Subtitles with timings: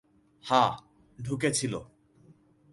[0.43, 0.63] হা,
[1.19, 1.73] ঢুকেছিল।